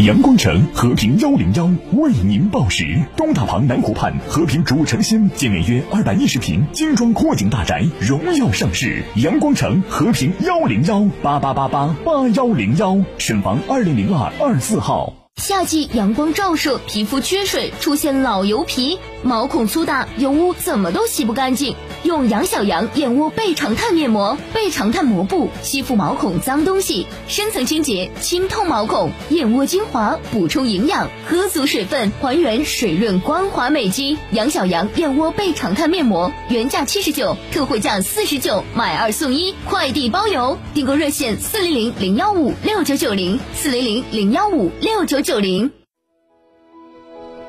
[0.00, 2.84] 阳光城和平幺零幺为您报时，
[3.16, 9.02] 东大旁南湖畔和平主城新建面约二百一十平精装阔景大宅荣耀上市。
[9.14, 15.14] 阳光城和平幺零幺八八八八八幺零幺，沈房二零零二二四号。
[15.36, 21.74] 夏季阳光照射，皮肤缺水，出现老油皮，毛孔粗大，油污怎么都洗不干净。
[22.02, 29.10] 用杨小羊燕窝倍长炭面膜，倍长炭膜布吸附毛孔脏东西，深层清洁，清透毛孔。
[29.30, 34.16] 燕窝精华补充营养，喝足水分，还原水润光滑美肌。
[34.30, 40.56] 杨小羊燕窝倍长炭面膜原价七十九，特惠价四十九，买二送一，快递包邮。
[40.74, 45.75] 订购热线：四零零零幺五六九九零，四零零零幺五六九九零。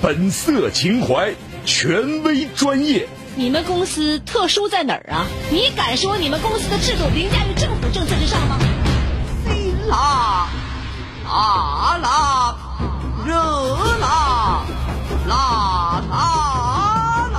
[0.00, 3.08] 本色情怀，权威专业。
[3.34, 5.26] 你们公司特殊在哪儿啊？
[5.50, 8.58] 你敢说你们公司的制度凌驾于政府政策之上吗？
[9.44, 10.48] 辛辣、
[11.24, 12.56] 辣辣、
[13.26, 13.34] 热
[14.00, 14.62] 辣、
[15.26, 17.38] 辣辣辣。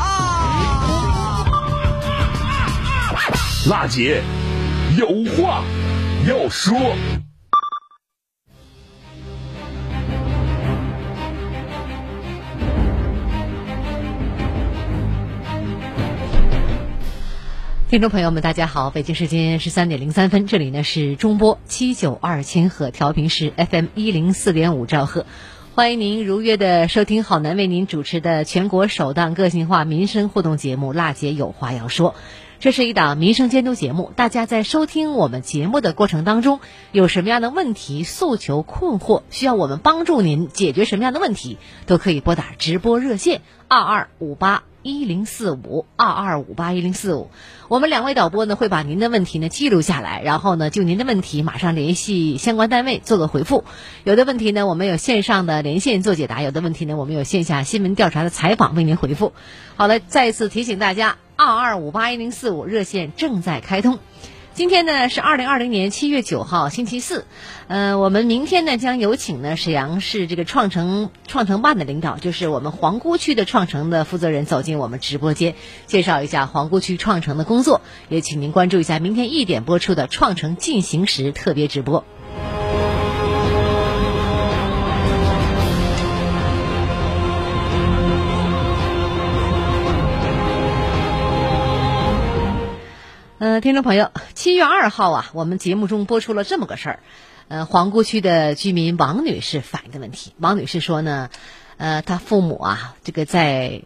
[3.69, 4.21] 辣姐，
[4.97, 5.63] 有话
[6.27, 6.77] 要说。
[17.89, 18.91] 听众朋友们，大家好！
[18.91, 25.25] 北京时间十三点零三分，这里呢是中波七九二千赫调频是 FM 一零四点五兆赫，
[25.73, 32.11] 欢迎您如约的收听好男为您主持的全国首档个性化民生互动节目《辣姐有话要说》。
[32.59, 36.59] 这是一档民生监督节目，大家在收听我们节目的过程当中，
[36.91, 41.57] 有什么样的问题、诉求、困惑，需要我们帮助您解决什么样的问题，
[41.87, 44.61] 都可以拨打直播热线二二五八。
[44.89, 47.29] 一零四五二二五八一零四五，
[47.67, 53.63] 我们两位导播呢会把您的问题呢记录下来，然后呢就您的问题马上联系相关单位做个回复。
[54.03, 59.33] 有的问题呢我们有线上的连线做解答，有的问题呢我们有线下新闻调查的采访为您回复。
[59.75, 63.99] 好了，再一次提醒大家，二二五八一零四五热线正在开通。
[64.59, 67.23] 今天呢是二零二零年七月九号星期四，
[67.69, 77.79] 呃，我们明天呢将有请呢沈阳市这个创城创城办的领导，就是我们皇姑区的创城的负责人走进我们直播间，介绍一下皇姑区创城的工作，
[78.09, 82.03] 也请您关注一下明天一点播出的创城进行时特别直播。
[93.39, 96.99] 呃，听众朋友，七月二号啊，我们节目中播出了这么个事儿。
[97.47, 100.33] 呃，皇姑区的居民王女士反映的问题。
[100.39, 101.29] 王女士说呢，
[101.77, 103.83] 呃，她父母啊，这个在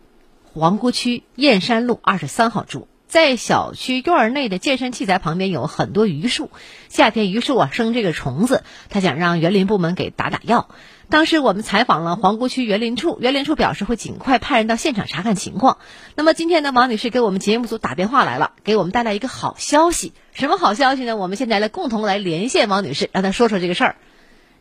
[0.56, 6.50] 皇姑区燕山路二十三号住，在小区院内的健身器材旁边有很多榆树，
[6.90, 10.68] 夏天榆树啊生这个虫子，他想让园林部门给打打药。
[11.10, 15.78] 当时我们采访了皇姑区园林处，园林处表示会尽快派人到现场查看情况。
[16.16, 20.14] 那么今天呢，王女士给我们节目组打电话来了，给我们带来一个好消息。
[20.34, 21.16] 什么好消息呢？
[21.16, 23.96] 我们现在来共同来连线王女士，让她说说这个事儿。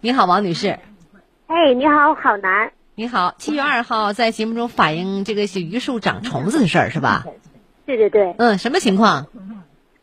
[0.03, 0.79] 你好，王女士。
[1.47, 2.73] 哎，你好，郝楠。
[2.97, 7.25] 你好，七月二号在节目中反映这个是榆树长虫子的事儿是吧？
[7.87, 8.35] 对对对。
[8.39, 9.27] 嗯，什么情况？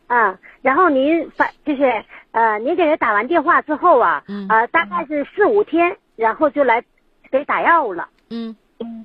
[0.06, 6.82] 啊，然后您反就是呃，您给他打完电话之后啊，嗯啊，大概是四五天，然后就来
[7.30, 8.08] 给打药了。
[8.28, 8.56] 嗯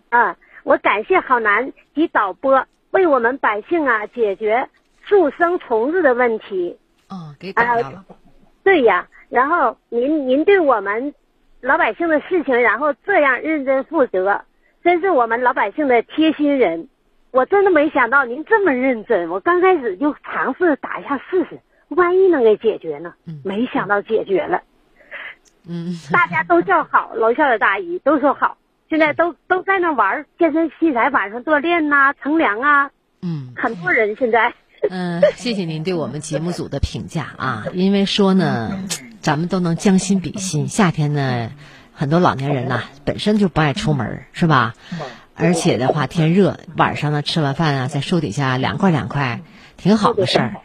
[0.09, 4.67] 啊，我感谢好男及导播为我们百姓啊解决
[5.03, 6.77] 树生虫子的问题。
[7.07, 8.03] 哦，给打药了。
[8.63, 11.13] 对呀，然后您您对我们
[11.61, 14.41] 老百姓的事情，然后这样认真负责，
[14.83, 16.89] 真是我们老百姓的贴心人。
[17.35, 21.59] 我真的没想到您这么认真，我刚开始就尝试打一下试试，
[21.89, 23.13] 万一能给解决呢？
[23.43, 24.61] 没想到解决了，
[25.67, 28.57] 嗯， 大家都叫好，楼下的大姨都说好，
[28.89, 32.91] 现在都都在那玩健身器材，晚上锻炼呐、乘凉啊，
[33.21, 34.53] 嗯，很多人现在。
[34.89, 38.79] 嗯，谢谢您对我们节目组的评价啊，因为说呢，
[39.19, 41.51] 咱们都能将心比心，夏天呢，
[41.91, 44.73] 很多老年人呐、本身就不爱出门，是吧？
[45.35, 49.41] 而且的话，天热，晚上呢吃完饭啊，在树底下凉快凉快，
[49.77, 50.55] 挺好的事儿。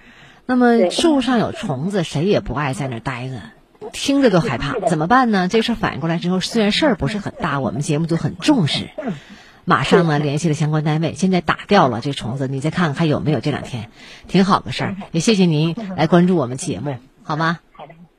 [0.47, 5.49] 那么树上有虫子，谁也不爱在那儿待着，听着都害怕，怎么办呢？
[5.49, 8.89] 这事儿反应过来之后，虽然事儿不是很大，我们节目组很重视，
[9.65, 13.41] 马上呢联系了相关单位，现在打掉了这虫子，你再看看还有没有？
[13.41, 13.91] 这两天
[14.29, 17.59] 挺好的事儿，也谢谢您来关注我们节目，好吗？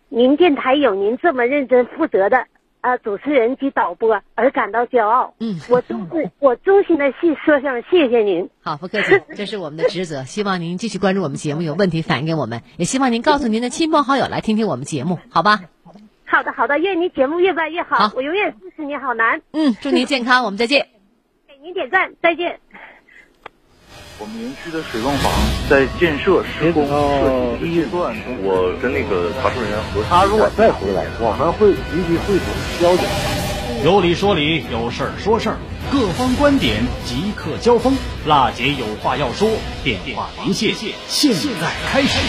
[0.09, 2.45] 您电台有您这么认真负责的
[2.81, 5.33] 呃主持人及导播，而感到骄傲。
[5.39, 8.49] 嗯，我衷 心我衷心的谢说声谢谢您。
[8.61, 10.23] 好，不客气， 这是我们的职责。
[10.23, 15.61] 希望您继续关注我们节目，有问题反映给我们，也希望您告诉您的亲朋好友来听听我们节目，好吧？
[16.25, 19.41] 好的好的，愿您节目越办越好，好我永远支持你，好男。
[19.51, 20.87] 嗯，祝您健康，我们再见。
[21.47, 22.59] 给您点赞，再见。
[24.21, 25.31] 我们园区的水泵房
[25.67, 32.45] 在建设施工设计阶段，我跟那个查收人员核他如果再回来，我们会立即汇总
[32.79, 33.09] 交警。
[33.83, 35.57] 有理说理，有事儿说事儿，
[35.91, 37.97] 各方观点即刻交锋。
[38.27, 39.49] 辣姐有话要说，
[39.83, 40.71] 电话连线，
[41.07, 42.19] 现在开始。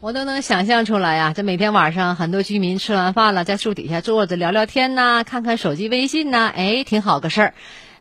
[0.00, 7.54] 我都能想象出来呀、这每天晚上很多居民吃完饭了，在树底下坐着聊聊天呐、看看手机微信呐、哎，挺好个事儿。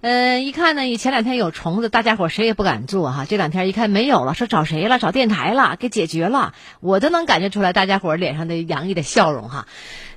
[0.08, 3.26] 嗯、一看呢，前两天有虫子，大家伙儿谁也不敢做哈。
[3.26, 5.00] 这两天一看没有了，说找谁了？
[5.00, 6.54] 找电台了，给解决了。
[6.80, 9.66] 我都能感觉出来，大家伙儿脸上的洋溢的笑容哈。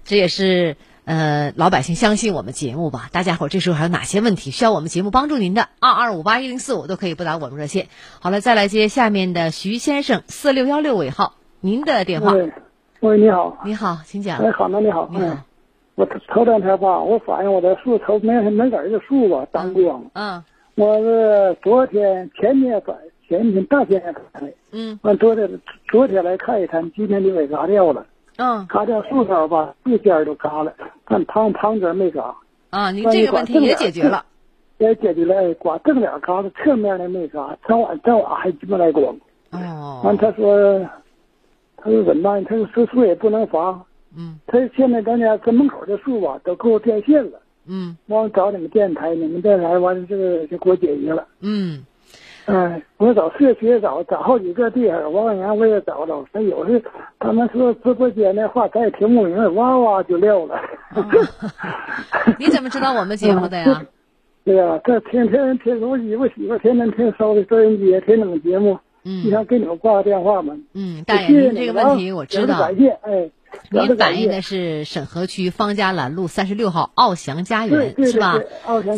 [0.05, 0.77] 这也是
[1.07, 3.09] 呃老百姓相信我们节目吧。
[3.13, 5.71] 大家伙这时候还有哪些问题需要我们节目帮助您的？
[5.81, 7.87] 二二五八一零四五都可以拨打我们热线。
[8.21, 12.33] 好了，再来接下面的徐先生四六幺六尾号，您的电话。
[12.33, 12.53] 喂，
[13.01, 13.57] 喂，你好。
[13.65, 14.39] 你好，请讲。
[14.41, 15.09] 哎，好，那你好。
[15.11, 15.39] 你好嗯，
[15.99, 20.01] 我头头两天吧，我反映我的树头门门杆儿的树吧当光。
[20.13, 20.41] 嗯
[20.77, 22.97] 我是昨天前天反，
[23.29, 24.47] 前天大前天发的。
[24.71, 28.07] 嗯完昨天昨天来看一看，今天就给嘎掉了。
[28.37, 30.73] 嗯嘎掉树梢吧，树尖儿都嘎了，
[31.05, 32.33] 但旁旁边没嘎。
[32.71, 34.25] 啊，你这个问题也解决了。
[34.79, 39.17] 也解决了，哎，刮正脸嘎了，侧面的没嘎，正晚正晚还鸡巴来光。
[39.51, 40.01] 哦。
[40.05, 40.79] 完他说，
[41.77, 42.45] 他说怎么办？
[42.45, 43.85] 他说这树也不能伐。
[44.19, 44.39] 嗯。
[44.47, 47.41] 他现在咱家跟门口的树吧都够电线了。
[47.67, 47.97] 嗯。
[48.09, 51.27] 完找你们电台，你们电台完了这个就给我解决了。
[51.41, 51.85] 嗯。
[52.47, 56.25] 哎，我找社区也找，找好几个地方，王源我也找找。
[56.33, 56.83] 他有时
[57.19, 60.59] 他们说直播间的话，咱也听不明白，哇哇就撂了。
[62.39, 63.87] 你怎么知道我们节目的呀？
[64.45, 68.79] 对呀、这天天听我媳妇媳妇天天听收的收音机，听你们节目。
[69.05, 70.57] 嗯经常给你们挂个电话嘛。
[70.73, 72.59] 嗯，大爷，谢谢您这个问题我知道。
[72.59, 73.31] 感谢，哎，
[73.71, 78.39] 您反映的是沈河区方家栏路三十六号奥翔家对园是吧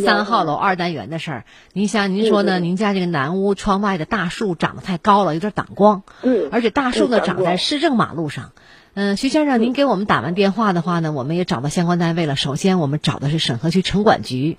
[0.05, 1.45] 三号楼二单元的事儿。
[1.73, 2.61] 您像，您说呢？
[2.61, 6.03] 您家这个南屋窗外的大树长得太高了，有点挡光。
[6.23, 8.53] 嗯而且大树呢长在市政马路上。
[8.95, 12.35] 嗯，徐先生，您给我们打完电话的话呢，我们也找到相关单位了。
[12.37, 14.59] 首先，我们找的是沈河区城管局。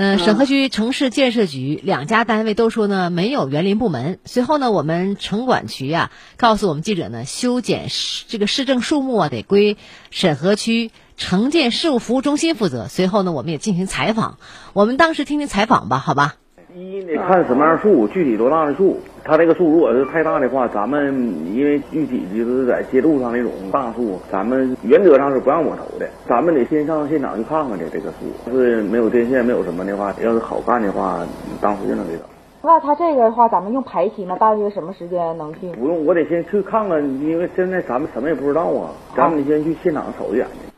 [0.00, 4.20] 嗯，沈河区城市建设局两家单位都说呢没有园林部门。
[4.24, 9.76] 随后呢，我们城管局啊、告诉我们记者呢，修剪市这个市政树木啊得归
[10.12, 12.86] 沈河区城建事务服务中心负责。
[12.86, 14.38] 随后呢，我们也进行采访。
[14.72, 16.36] 我们当时听听采访吧，好吧？
[16.78, 18.96] 一得看什么样树，具体多大的树。
[19.24, 21.12] 它这个树如果是太大的话，咱们
[21.52, 26.08] 因为具体就是在街路上那种大树，咱们原则上是不让我投的。
[26.26, 28.16] 咱们得先上现场去看看去，这个树
[28.46, 31.18] 要是没有电线，没有什么的话，要是好干的话，
[31.60, 32.22] 当时就能给整。
[32.62, 34.36] 那他这个的话，咱们用排期吗？
[34.38, 35.68] 大约什么时间能去？
[35.72, 40.77] 不用，我得先去看看，因为现在咱们什么也不知道啊，咱们得先去现场瞅一眼去。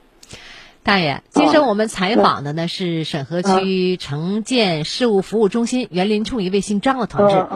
[0.82, 7.46] 大爷，接受我们采访的呢是沈河区城建事务服务中心园林处一位姓张的同志，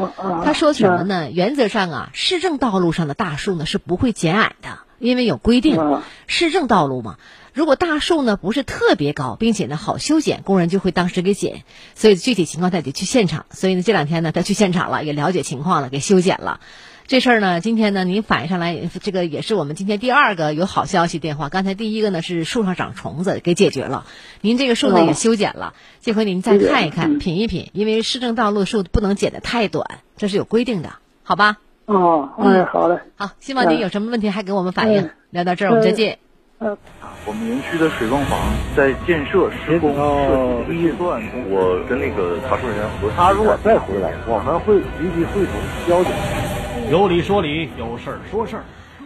[0.45, 1.31] 他说什么呢？
[1.31, 5.81] 原则上啊，市政道路上的大树呢是不会减矮的，因为有规定，
[6.27, 7.17] 市政道路嘛。
[7.55, 11.63] 如果大树呢不是特别高，并且呢好修剪，工人就会当时给剪。
[11.95, 13.47] 所以具体情况他得去现场。
[13.51, 16.61] 所以呢这两天呢他去现场了，也了解情况了，给修剪了。
[17.07, 21.51] 这事儿呢，今天呢，您反映上来，这个也是我们今天第二个有好消息电话。
[21.51, 24.07] 刚才第一个呢是树上长虫子，给解决了。
[24.41, 31.59] 您这个树呢也修剪了，这回您再看一看，品一品，因为市政道路树不能剪得太短，这是有规定的，好吧？
[31.85, 32.99] 哦，嗯，好嘞。
[33.17, 35.11] 好，希望您有什么问题还给我们反映。
[35.29, 36.19] 聊到这儿，我们再见。
[36.59, 36.79] 嗯。
[37.27, 38.39] 我们园区的水泵房
[38.77, 45.55] 在建设施工设计阶段，我跟那个查收人员核他如果再回来，我们会立即会同
[45.89, 46.13] 交警。
[46.91, 48.65] 有理说理，有事儿说事儿。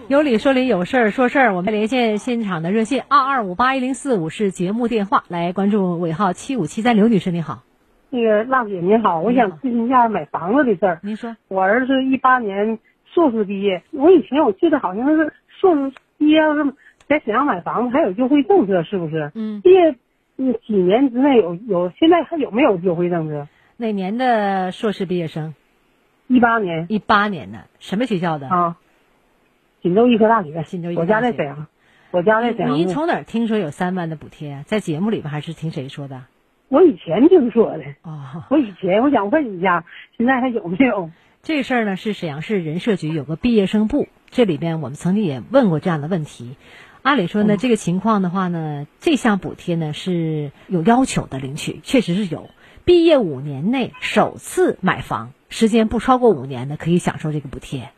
[0.09, 1.55] 有理说理，有事儿说事儿。
[1.55, 6.97] 我们连线现场的热线二二五八一零四五是节目电话，来关注尾号七五七三。
[6.97, 7.63] 刘女士，你好。
[8.11, 10.99] 那个浪姐您好，我想咨询一下买房子的事儿。
[11.03, 11.37] 您说。
[11.47, 12.79] 我儿子一八年
[13.15, 16.65] 硕士毕业，我以前我记得好像是硕士毕业要是
[17.09, 19.31] 在沈阳买房子还有优惠政策，是不是？
[19.35, 19.61] 嗯。
[19.61, 19.95] 毕业
[20.37, 23.47] 嗯几年之内有有，现在还有没有优惠政策？
[23.77, 25.55] 哪年的硕士毕业生？
[26.29, 28.77] 一八年，一八年的什么学校的啊？
[29.83, 31.13] 锦州医科大学，锦州医科大学。
[31.17, 31.67] 我家在沈阳，
[32.11, 32.75] 我家在沈阳。
[32.77, 34.63] 您从哪儿听说有三万的补贴？
[34.67, 36.25] 在节目里边还是听谁说的？
[36.69, 37.85] 我以前听说的。
[38.03, 38.45] 哦。
[38.51, 39.87] 我以前我想问一下，
[40.19, 41.11] 现在还有没有？
[41.43, 46.57] 这事儿呢是沈阳市人社局有个毕业生部，这里边我们曾经也问过这样的问题。
[47.01, 52.51] 按理说呢，这个情况的话呢，这项补贴呢是有要求的，领取确实是有。
[52.85, 55.33] 毕业五年内首次买房。
[55.49, 57.91] 时间不超过五年的可以享受这个补贴，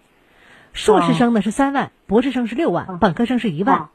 [0.73, 3.89] 硕士生呢是三万，博士生是六万，本科生是一万。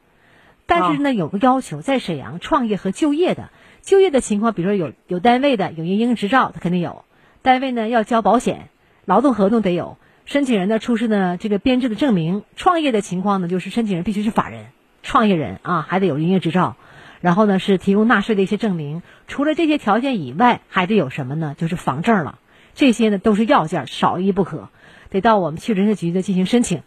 [0.68, 7.06] 但是呢有个要求，在沈阳创业和就业的，就业的情况，比如说有有单位的，有营业执照，他肯定有。
[7.44, 8.70] 单位呢要交保险，
[9.06, 12.44] 劳动合同得有，申请人呢出示呢这个编制的证明。
[12.56, 14.66] 创业的情况呢，就是申请人必须是法人，
[15.04, 16.76] 创业人啊还得有营业执照，
[17.22, 19.04] 然后呢是提供纳税的一些证明。
[19.28, 21.56] 除了这些条件以外，还得有什么呢？
[21.58, 22.40] 就是房证了。
[22.76, 24.70] 这些呢都是要件，少一不可，
[25.10, 26.84] 得到我们区人社局的进行申请。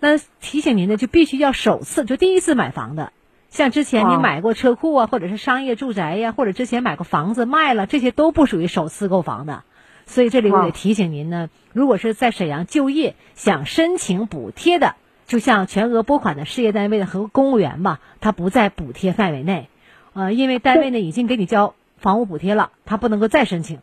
[0.00, 3.12] 那提醒您呢，就必须要首次就第一次买房的，
[3.50, 9.64] 像之前你买过车库啊，或者是商业住宅呀，或者之前买过房子卖了，这些都不属于首次购房的。
[10.06, 14.94] 所以这里我得提醒您呢，如果是在沈阳就业想申请补贴的，
[15.26, 19.68] 就像全额拨款的事业单位的和公务员吧，他不在补贴范围内，
[20.14, 23.80] 呃，因为单位呢已经给你交房屋补贴了，他不能够再申请。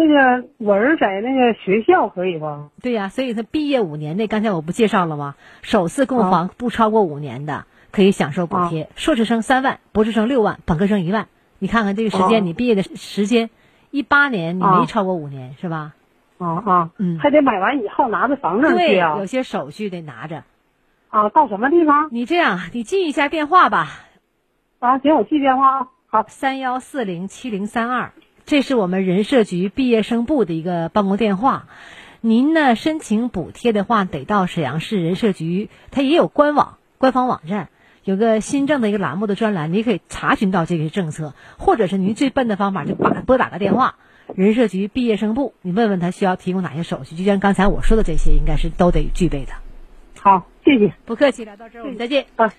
[0.00, 2.70] 那个我儿在那个学校可以不？
[2.80, 5.34] 对呀，所以他毕业五年内，刚才我不介绍了吗？
[5.60, 8.88] 首次购房不超过五年的可以享受补贴。
[8.96, 11.26] 硕士生三万，博士生六万，本科生一万。
[11.58, 13.50] 你看看这个时间，你毕业的时间，
[13.90, 15.92] 一八年你没超过五年是吧？
[16.38, 19.18] 啊啊，嗯，还得买完以后拿着房证去啊。
[19.18, 20.44] 有些手续得拿着。
[21.10, 22.08] 啊，到什么地方？
[22.10, 23.88] 你这样，你记一下电话吧。
[24.78, 25.88] 啊，行，我记电话啊。
[26.06, 28.12] 好，三幺四零七零三二。
[28.50, 31.68] 这是我们人社局毕业生部的一个办公电话，
[32.20, 37.68] 您呢申请补贴的话，得到沈阳市人社局，它也有官网、官方网站，
[38.02, 43.94] 有个新政的一个栏目的专栏，你可以查询到这些政策，或者是您最笨的方法，就把拨打个电话，
[44.34, 49.52] 人社局毕业生部，你问问他需要提供哪些手续，就像刚才我说的这些，应该是都得具备的。
[50.18, 52.26] 好，谢谢，不客气，聊到这儿我们再见。
[52.34, 52.52] 啊。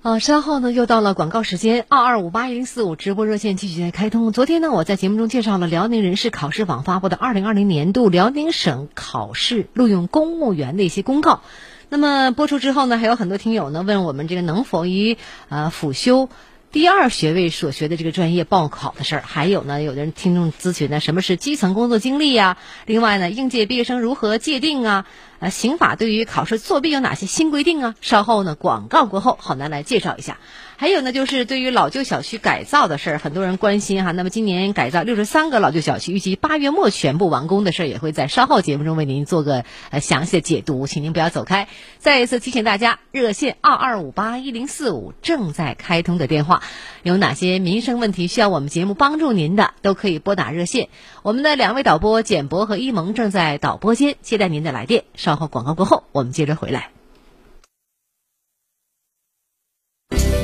[0.00, 4.32] 啊，稍后呢又到了广告时间，二二五八零四五直播热线继续在开通。
[4.32, 11.42] 昨天呢，我在节目中介绍了辽宁人事考试网发布的二零二零年度辽宁省考试录用公务员的一些公告。
[11.88, 16.28] 那么播出之后呢，还有很多听友呢问我们这个能否以呃辅修
[16.70, 19.22] 第二学位所学的这个专业报考的事儿。
[19.26, 22.56] 还有呢，有的人听众咨询呢，什么是基层工作经历呀？
[22.86, 25.06] 另外呢，应届毕业生如何界定啊？
[25.40, 27.94] 呃，刑法对于考试作弊有哪些新规定啊？
[28.00, 30.38] 稍后呢，广告过后，好男来介绍一下。
[30.80, 34.12] 还有呢，就是对于老旧小区改造的事儿，很多人关心哈。
[34.12, 41.66] 那么今年改造六十三个老旧小区，预计八月末全部完工的事儿，也会在稍后节目中为您做个呃详细的解读，请您不要走开。
[41.98, 46.62] 再一次提醒大家，热线二二五八一零四五正在开通的电话，
[47.02, 50.88] 有哪些民生问题需要我们节目帮助您的，都可以拨打热线。
[51.24, 55.02] 我们的两位导播简博和一萌正在导播间接待您的来电。
[55.28, 56.90] 稍后广告过后，我们接着回来。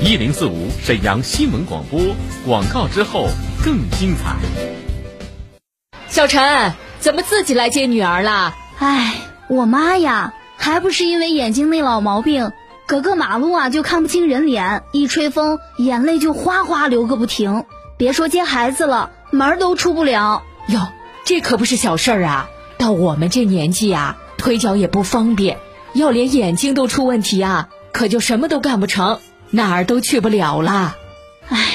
[0.02, 1.98] 一零四五沈阳新闻广播
[2.44, 3.28] 广告之后
[3.64, 4.36] 更精彩。
[6.08, 8.54] 小陈，怎么自己来接女儿了？
[8.78, 9.14] 唉，
[9.48, 12.52] 我妈呀，还不是因为眼睛那老毛病，
[12.86, 17.64] 隔个马路啊就看不清人脸，一吹风眼泪就哗哗流个不停。
[17.96, 20.42] 别说接孩子了，门都出不了。
[20.68, 20.88] 哟，
[21.24, 22.50] 这可不是小事儿啊！
[22.76, 25.56] 到我们这年纪呀，腿脚也不方便，
[25.94, 29.18] 要连眼睛都出问题啊，可就什么都干不成。
[29.48, 30.96] 哪儿都去不了了，
[31.48, 31.72] 唉，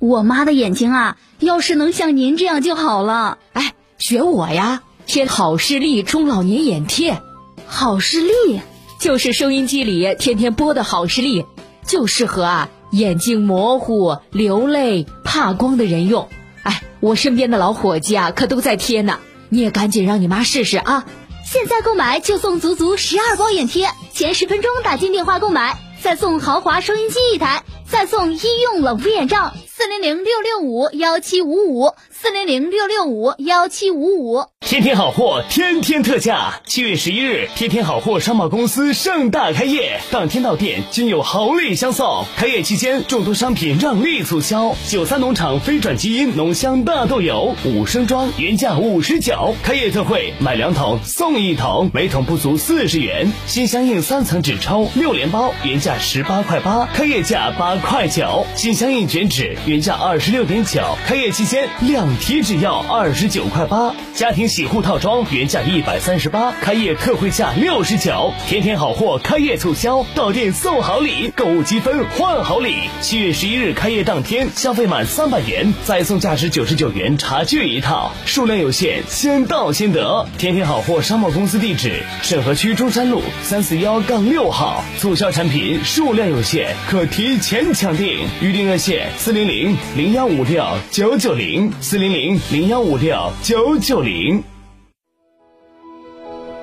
[0.00, 3.38] 我妈的眼睛啊，要是能像您这样就好了。
[3.52, 7.22] 哎，学我呀，贴好视力中老年眼贴。
[7.68, 8.60] 好视力
[8.98, 11.46] 就是收音机里天天播的好视力，
[11.86, 16.28] 就适合啊眼睛模糊、流泪、怕光的人用。
[16.64, 19.20] 哎，我身边的老伙计啊，可都在贴呢。
[19.52, 21.04] 你也赶紧让你妈试试啊！
[21.52, 25.76] 现在购买就送足足十二包眼贴，前十分钟打进电话购买。
[26.00, 29.52] 再送豪华收音机一台，再送医用冷敷眼罩。
[29.66, 34.44] 四零零六六五幺七五五，四零零六六五幺七五五。
[34.60, 36.60] 天天好货，天天特价。
[36.66, 42.26] 七月十一日，天天好货商贸公司盛大开业，当天到店均有好礼相送。
[42.36, 44.76] 开业期间，众多商品让利促销。
[44.86, 49.54] 九三农场非转基因浓香大豆油五升装，原价五十九。
[49.62, 53.32] 开业特惠，买两桶送一桶，每桶不足四十元。
[53.46, 58.46] 心相印三层纸抽六连包，原价十八块八，开业价八块九。
[58.56, 61.66] 心相印卷纸原价二十六点九，开业期间
[62.10, 63.94] 两提只要二十九块八。
[64.16, 68.32] 家庭洗护套装原价一百三十八，开业特惠价六十九。
[68.48, 72.74] 天天好货开业促销，到店送好礼，购物积分换好礼。
[73.00, 80.26] 七月十一日开业当天，消费满三百元再送价值九十九元茶具一套，数量有限，先到先得。
[80.36, 84.82] 天天好货商贸公司地址：沈河区中山路三四幺杠六号。
[84.98, 88.18] 促销产品数量有限，可提前抢订。
[88.42, 94.42] 预订热线：四零零零幺五六九九零四零零零幺五六九九零。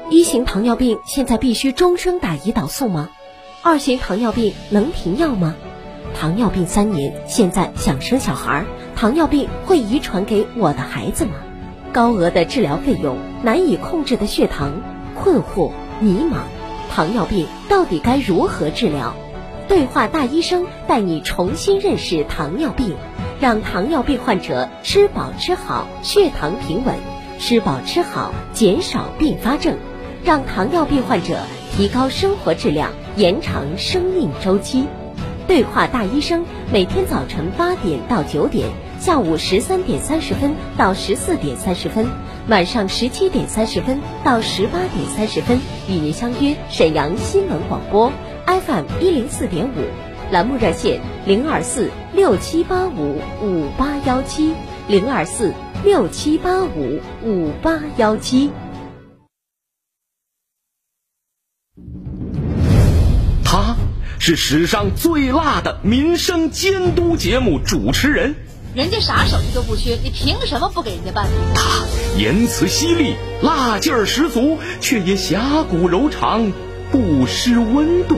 [0.09, 3.09] 一型糖尿病现在必须终生打胰岛素吗？
[3.61, 5.53] 二型糖尿病能停药吗？
[6.19, 11.33] 糖尿病三年，现在想生小孩，糖尿病会遗传给我的孩子吗？
[11.93, 14.81] 高额的治疗费用，难以控制的血糖，
[15.13, 16.37] 困惑迷茫，
[16.89, 19.13] 糖尿病到底该如何治疗？
[19.67, 22.95] 对话大医生带你重新认识糖尿病，
[23.39, 26.95] 让糖尿病患者吃饱吃好，血糖平稳；
[27.39, 29.77] 吃饱吃好，减少并发症，
[30.23, 31.39] 让糖尿病患者
[31.75, 34.85] 提高生活质量，延长生命周期。
[35.47, 38.67] 对话大医生每天早晨八点到九点，
[38.99, 42.07] 下午十三点三十分到十四点三十分，
[42.49, 48.11] 晚上十七点三十分到十八点三十分，与您相约沈阳新闻广播。
[48.45, 49.83] FM 一零四点五，
[50.31, 54.55] 栏目热线零二四六七八五五八幺七
[54.87, 55.53] 零二四
[55.83, 58.49] 六七八五五八幺七。
[63.45, 63.75] 他
[64.17, 68.33] 是史上最辣的民生监督节目主持人，
[68.73, 71.27] 人家啥手艺都不缺，你凭什么不给人家办？
[71.53, 71.85] 他
[72.17, 76.51] 言辞犀利，辣劲儿十足，却也侠骨柔肠，
[76.91, 78.17] 不失温度。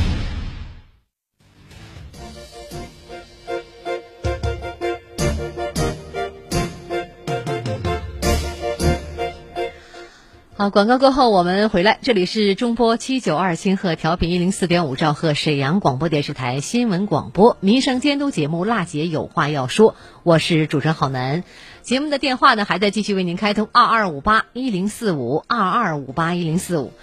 [10.61, 21.43] 啊，广告过后我们回来，这里是中波七九二千赫调频一零四点五兆赫沈阳广播电视台新闻广播民生监督节目《辣姐有话要说》，我是主持人郝楠。
[21.81, 26.93] 节目的电话呢还在继续为您开通二二五八一零四五二二五八一零四五。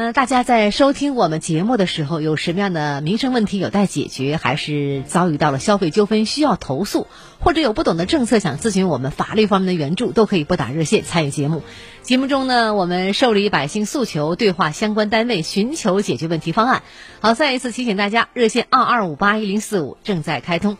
[0.00, 7.08] 嗯，大家在收听我们节目的时候，有什么样的民生问题有待解决，还是遭遇到了消费纠纷需要投诉，
[7.40, 11.64] 或者有不懂的政策想咨询我们法律方面的援助，都可以拨打热线参与节目。
[12.02, 16.84] 节目中呢，我们受理百姓诉求，对话相关单位，寻求解决问题方案。
[17.18, 20.78] 好，再一次提醒大家，热线二二五八一零四五正在开通。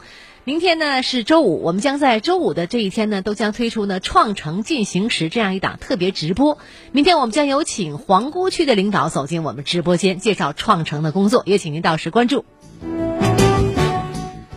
[0.49, 6.57] 明天呢是周五，我们将在周五的这一天呢，都将推出呢“创城进行时”这样一档特别直播。
[6.91, 12.47] 明天我们将有请皇姑区的领导走进我们直播间，介绍创城的工作，也请您到时关注。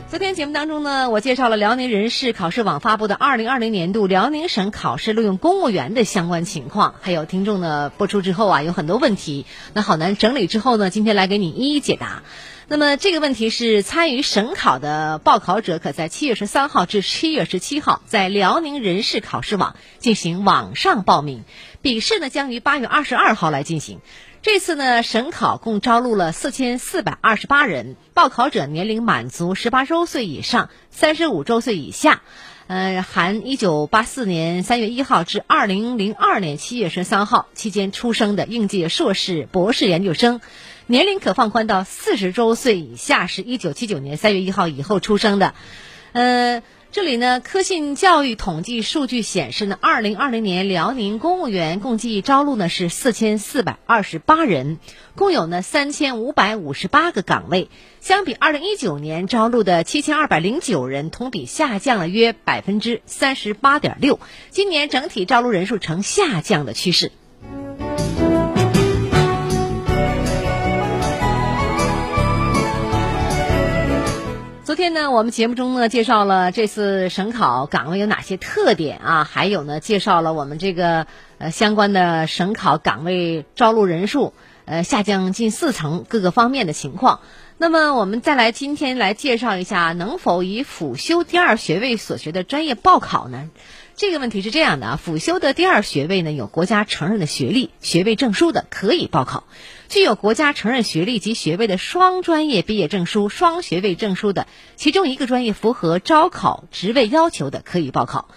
[0.09, 12.23] 昨天节目当中呢，我介绍了辽宁人事考试网发布的二零二零年度辽宁省考试录用公务员的相关情况，还有听众呢播出之后啊，有很多问题，那好难整理之后呢，今天来给你一一解答。
[12.71, 21.43] 那么这个问题是参与省考的报考者，可在七月十三号至七月十七号在辽宁人事考试网进行网上报名，
[21.81, 23.99] 笔试呢将于八月二十二号来进行。
[24.41, 32.21] 这次呢，省考共招录了四千四百二十八人，报考者年龄满足十八周岁以上、三十五周岁以下，
[32.67, 40.39] 呃，含一九八四年三月一号至二零零二年七月十三号期间出生的应届硕士、博士研究生。
[40.91, 45.53] 年龄可放宽到四十周岁以下，是一九七九年三月一号以后出生的。
[46.11, 54.79] 呃，这里呢，科信教育统计数据显示呢，二零二零年辽宁公务员共计招录呢是四千四百二十八人，
[55.15, 57.69] 共有呢三千五百五十八个岗位，
[58.01, 64.19] 相比二零一九年招录的七千二百零九人，同比下降了约百分之三十八点六。
[64.49, 67.13] 今年整体招录人数呈下降的趋势。
[74.71, 81.07] 昨天呢，我们节目中呢介绍了这次省考岗位有哪些特点啊，还有呢介绍了我们这个
[81.39, 87.19] 呃相关的省考岗位招录人数呃下降近四成各个方面的情况。
[87.57, 93.49] 那么我们再来今天来介绍一下，能否以辅修第二学位所学的专业报考呢？
[93.97, 99.43] 这个问题是这样的啊，辅修的第二学位呢，有国家承认的学历、学位证书的可以报考；
[99.91, 108.29] 具有国家承认学历及学位的双专业毕业证书、双学位证书的，其中一个专业符合招考职位要求的可以报考。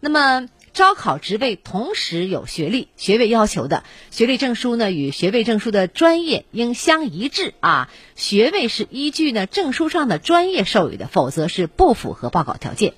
[0.00, 12.94] 那么，招考职位同时有学历、学位要求的，学历证书呢与学位证书的专业应相一致啊，学位是依据呢证书上的专业授予的，否则是不符合报考条件。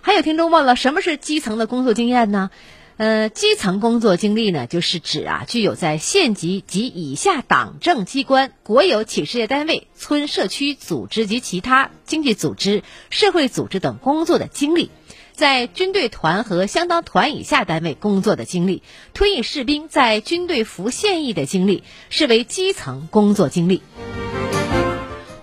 [0.00, 2.50] 还有听众问了，什么是基层的工作经验呢？
[2.96, 14.90] 呃，基层工作经历呢，就是指啊，具有在县级及以下党政机关、国有企事业单位、村社区组织及其他经济组织、社会组织等工作的经历，
[15.32, 23.82] 在军队团和相当团以下单位工作的经历，退役士兵在军队服现役的经历，视为基层工作经历。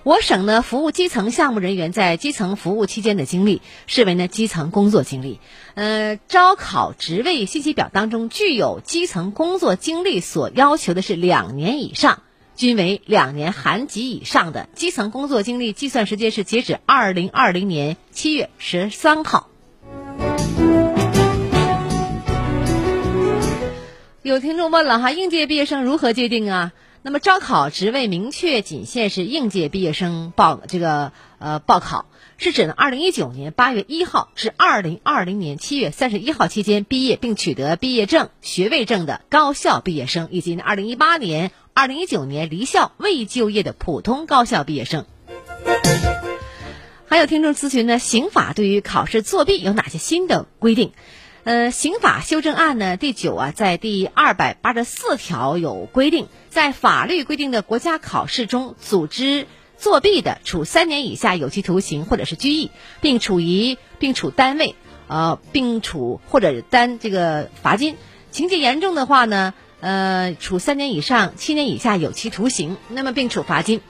[0.04, 5.38] 我省呢，服务基层项目人员在基层服务期间的经历，视为呢基层工作经历。
[5.74, 12.22] 呃，招考职位信息表当中具有基层工作经历所要求的是两年以上，
[12.56, 15.72] 均为两年含级以上的基层工作经历。
[15.72, 19.48] 计算时间是截止二零二零年七月十三号。
[24.22, 26.72] 有听众问了哈，应届毕业生如何界定啊？
[27.04, 45.04] 那么招考职位明确仅限是应届毕业生报这个呃报考，是指呢二零一九年八月一号至二零二零年七月三十一号期间毕业并取得毕业证、学位证的高校毕业生，以及二零一八年、二零一九年离校未就业的普通高校毕业生。
[47.08, 50.92] 还有听众咨询呢，刑法对于考试作弊有哪些新的规定？
[51.44, 59.46] 呃，刑法修正案呢第九啊，在第二百八十四条有规定，在法律规定的国家考试中组织
[59.78, 64.74] 作弊的，处三年以下有期徒刑或者是拘役，并处以并处单位，
[65.08, 67.96] 呃，并处或者担这个罚金。
[68.30, 73.80] 情节严重的话呢，呃，处三年以上七年以下有期徒刑，那么并处罚金。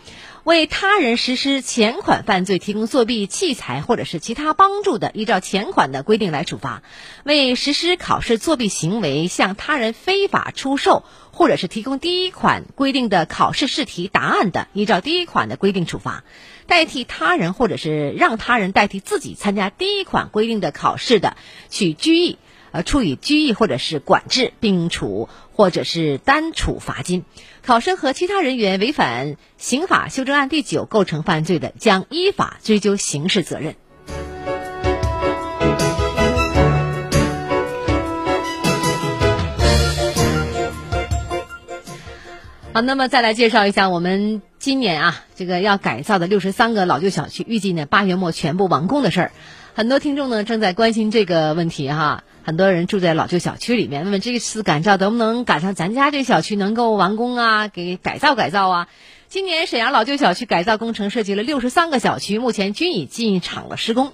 [0.45, 6.83] 为他人实施前款犯罪提供作弊器材或者是其他帮助的，依照前款的规定来处罚；
[7.23, 11.05] 为实施考试作弊行为向他人非法出售
[11.43, 16.23] 或者是提供第一款规定的考试试题答案的，依照第一款的规定处罚；
[16.69, 21.37] 代替他人或者是让他人代替自己参加第一款规定的考试的，
[21.69, 22.39] 取拘役。
[22.71, 27.25] 呃，处以拘役或者是管制，并处或者是单处罚金。
[27.61, 33.75] 考生和其他人员违反刑法修正案第九构成犯罪的，将依法追究刑事责任。
[42.75, 49.33] 好，那么再来介绍一下我们今年啊，这个要改造的六十三个老旧小区，预计呢八月末全部完工的事儿。
[49.75, 58.89] 很多听众呢正在关心这个问题哈，很多人住在老旧小区里面，问问这次改造能不能赶上咱家这小区能够完工啊，给改造改造啊。
[59.29, 64.13] 今年沈阳老旧小区改造工程涉及了六十三个小区，目前均已进场了施工，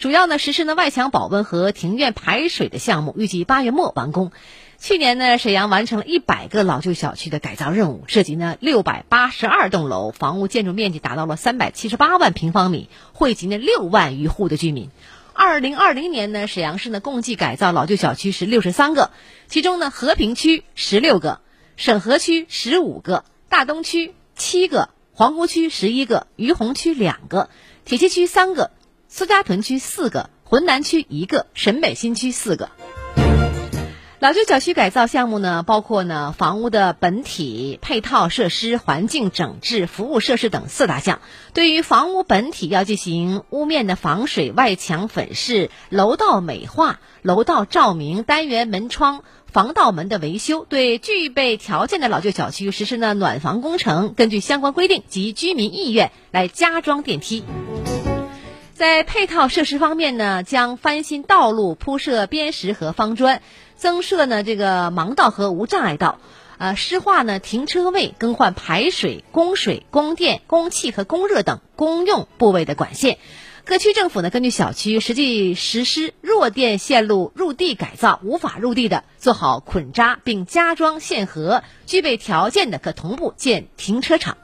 [0.00, 4.32] 主要呢实施呢外墙保温和庭院排水的项目，预计八月末完工。
[4.80, 14.88] 去年呢，沈阳完成了一百个老旧小区的改造任务，涉及呢六百八十二栋楼，房屋建筑面积达到了三百七十八万平方米，惠及呢六万余户的居民。
[15.34, 19.10] 二零二零年呢，沈阳市呢共计改造老旧小区是六十三个，
[19.48, 21.40] 其中呢和平区十六个，
[21.76, 27.50] 沈河区十五个，大东区七个，皇姑区十一个，于洪区两个，
[27.84, 28.70] 铁西区三个，
[29.08, 32.70] 苏家屯区四个，浑南区一个，沈北新区四个。
[34.20, 41.22] 老旧小区改造项目呢，包括呢房屋的本体、配套设施、环境整治、服务设施等四大项。
[41.54, 50.66] 对于房屋本体，要进行屋面的防水、外墙粉饰、楼道美化、楼道照明、单元门窗、防盗门的维修。
[50.68, 57.42] 对具备条件的老旧小区实施呢暖房工程，根据相关规定及居民意愿来加装电梯。
[58.74, 63.42] 在配套设施方面呢，将翻新道路、铺设边石和方砖。
[63.80, 66.18] 增设呢这个盲道和无障碍道，
[66.58, 73.16] 呃，施划呢停车位，更换排水、供水、供电、供气和供热等公用部位的管线。
[73.64, 84.36] 各区政府呢根据小区实际实施弱电线路入地改造，无法入地的做好捆扎并加装线河，具备条件的可同步建停车场。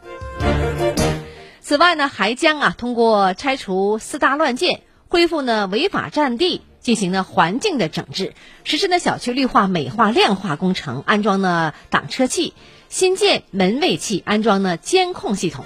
[1.60, 6.62] 此外呢，还将啊通过拆除四大乱建，恢复呢违法占地。
[6.86, 12.54] 进行呢环境的整治，实施呢小区绿化美化亮化工程，安装呢挡车器，
[12.88, 15.64] 新建门卫器，安装呢监控系统。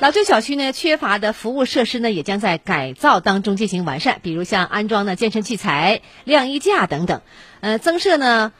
[0.00, 7.20] 老旧小区呢缺乏的服务设施呢，也将在改造当中进行完善，比如像安装呢健身器材、晾衣架等等，
[7.60, 8.50] 呃，增设呢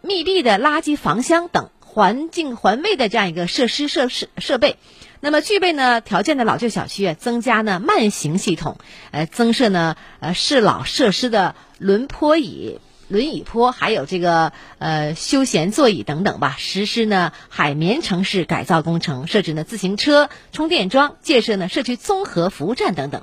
[0.00, 4.78] 密闭的垃圾房箱等环境环卫的这样一个设施设施设备。
[5.20, 8.78] 那么具备呢条件的老旧小区啊，增加呢慢行系统，
[9.10, 12.78] 呃，增设呢呃适老设施的轮坡椅、
[13.08, 16.54] 轮椅坡，还有这个呃休闲座椅等等吧。
[16.58, 23.22] 实施呢海绵城市改造工程，设置呢自行车充电桩，建设呢社区综合服务站等等。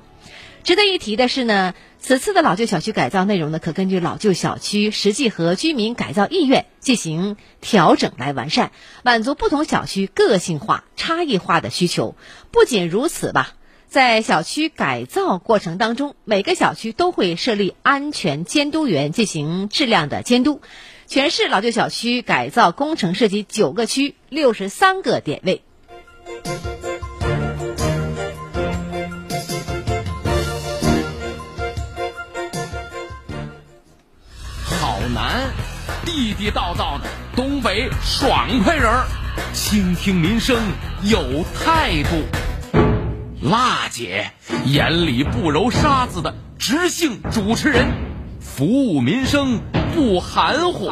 [0.66, 8.72] 值得一提的是呢，此次的老旧小区改造内容呢，可根据老旧小区实际和居民改造意愿进行调整来完善，
[9.04, 12.16] 满足不同小区个性化、差异化的需求。
[12.50, 13.52] 不仅如此吧，
[13.86, 20.60] 在小区改造过程当中，每个小区都会设立安全监督员进行质量的监督。
[21.06, 25.62] 全市老旧小区改造工程涉及九个区、六十三个点位。
[36.06, 39.04] 地地道道的东北爽快人儿，
[39.52, 40.56] 倾听民生
[41.02, 42.22] 有态度。
[43.42, 44.30] 辣姐
[44.64, 47.88] 眼里不揉沙子的直性主持人，
[48.40, 49.60] 服务民生
[49.94, 50.86] 不含糊。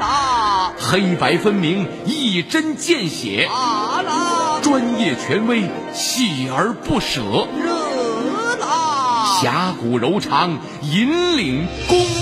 [0.00, 3.48] 辣，黑白分明，一针见血。
[3.48, 5.62] 辣，专业权威，
[5.94, 7.22] 锲而不舍。
[7.56, 12.02] 热辣，侠骨柔肠，引领公益。
[12.02, 12.21] 最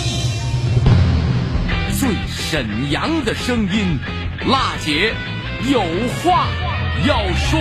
[2.52, 3.96] 沈阳的声音，
[4.48, 5.14] 辣姐
[5.70, 5.80] 有
[6.24, 6.48] 话
[7.06, 7.60] 要说。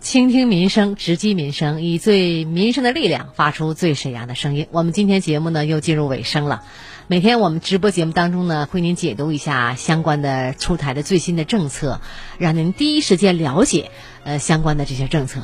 [0.00, 4.66] 倾听民生，直击民生，以最民生的力量发出最沈阳的声音。
[4.72, 6.64] 我们今天节目呢又进入尾声了。
[7.12, 12.00] 每天我们直播节目当中呢，为您解读一下相关的出台的最新的政策，
[12.38, 13.90] 让您第一时间了解
[14.24, 15.42] 呃相关的这些政策。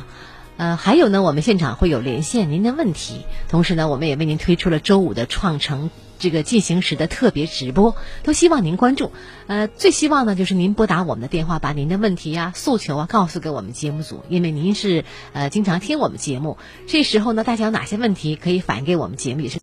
[0.56, 5.90] 呃，还有呢，我们现场会有连线您的问题，同时呢，我们也为您推出了周五的创城。
[6.20, 9.12] 这个进行时的特别直播，都希望您关注。
[9.46, 19.56] 呃，最希望呢就是您拨打我们的电话，把您的问题呀、诉求啊告诉给我们节目组，因为您是呃经常听我们节目，这时候呢大家有哪些问题可以反映给我们节目也是。